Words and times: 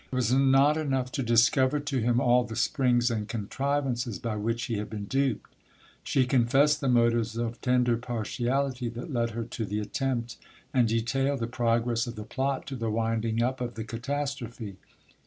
It 0.11 0.15
was 0.15 0.33
not 0.33 0.77
enough 0.77 1.11
to 1.11 1.21
discover 1.21 1.79
to 1.79 1.99
him 1.99 2.19
all 2.19 2.43
the 2.43 2.55
springs 2.55 3.11
and 3.11 3.27
contrivances 3.27 4.17
by 4.17 4.35
which 4.35 4.63
he 4.63 4.79
had 4.79 4.89
been 4.89 5.05
duped; 5.05 5.51
she 6.03 6.25
confessed 6.25 6.81
the 6.81 6.89
motives 6.89 7.37
of 7.37 7.61
tender 7.61 7.95
partiality 7.97 8.89
that 8.89 9.13
led 9.13 9.29
her 9.37 9.43
to 9.43 9.63
the 9.63 9.79
attempt, 9.79 10.37
and 10.73 10.87
detailed 10.87 11.39
the 11.39 11.45
progress 11.45 12.07
of 12.07 12.15
the 12.15 12.23
plot 12.23 12.65
to 12.65 12.75
the 12.75 12.89
winding 12.89 13.43
up 13.43 13.61
of 13.61 13.75
the 13.75 13.83
catastrophe. 13.83 14.77